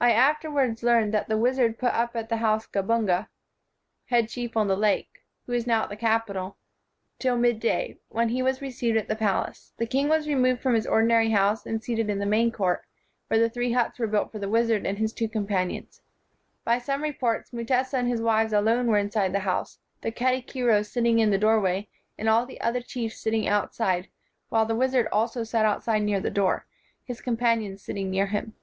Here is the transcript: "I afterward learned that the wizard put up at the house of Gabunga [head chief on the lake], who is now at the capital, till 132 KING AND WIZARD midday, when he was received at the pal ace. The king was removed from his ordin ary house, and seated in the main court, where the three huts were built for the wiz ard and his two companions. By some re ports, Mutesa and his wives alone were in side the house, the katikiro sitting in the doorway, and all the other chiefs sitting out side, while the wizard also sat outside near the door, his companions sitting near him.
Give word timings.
"I 0.00 0.12
afterward 0.12 0.82
learned 0.82 1.12
that 1.12 1.28
the 1.28 1.36
wizard 1.36 1.78
put 1.78 1.92
up 1.92 2.16
at 2.16 2.30
the 2.30 2.38
house 2.38 2.64
of 2.64 2.72
Gabunga 2.72 3.28
[head 4.06 4.30
chief 4.30 4.56
on 4.56 4.66
the 4.66 4.78
lake], 4.78 5.26
who 5.44 5.52
is 5.52 5.66
now 5.66 5.82
at 5.82 5.90
the 5.90 5.94
capital, 5.96 6.56
till 7.18 7.34
132 7.34 7.60
KING 7.60 7.70
AND 7.76 7.88
WIZARD 7.90 7.92
midday, 7.92 8.00
when 8.08 8.28
he 8.30 8.40
was 8.42 8.62
received 8.62 8.96
at 8.96 9.08
the 9.08 9.14
pal 9.14 9.44
ace. 9.46 9.74
The 9.76 9.84
king 9.84 10.08
was 10.08 10.26
removed 10.26 10.62
from 10.62 10.72
his 10.72 10.86
ordin 10.86 11.12
ary 11.12 11.28
house, 11.32 11.66
and 11.66 11.82
seated 11.84 12.08
in 12.08 12.18
the 12.18 12.24
main 12.24 12.50
court, 12.50 12.86
where 13.28 13.38
the 13.38 13.50
three 13.50 13.72
huts 13.72 13.98
were 13.98 14.06
built 14.06 14.32
for 14.32 14.38
the 14.38 14.48
wiz 14.48 14.70
ard 14.70 14.86
and 14.86 14.96
his 14.96 15.12
two 15.12 15.28
companions. 15.28 16.00
By 16.64 16.78
some 16.78 17.02
re 17.02 17.12
ports, 17.12 17.50
Mutesa 17.52 17.98
and 17.98 18.08
his 18.08 18.22
wives 18.22 18.54
alone 18.54 18.86
were 18.86 18.96
in 18.96 19.10
side 19.10 19.34
the 19.34 19.40
house, 19.40 19.78
the 20.00 20.10
katikiro 20.12 20.82
sitting 20.82 21.18
in 21.18 21.28
the 21.30 21.36
doorway, 21.36 21.88
and 22.16 22.26
all 22.26 22.46
the 22.46 22.62
other 22.62 22.80
chiefs 22.80 23.20
sitting 23.20 23.46
out 23.46 23.74
side, 23.74 24.08
while 24.48 24.64
the 24.64 24.74
wizard 24.74 25.08
also 25.12 25.44
sat 25.44 25.66
outside 25.66 25.98
near 26.04 26.20
the 26.20 26.30
door, 26.30 26.64
his 27.04 27.20
companions 27.20 27.82
sitting 27.82 28.08
near 28.08 28.28
him. 28.28 28.54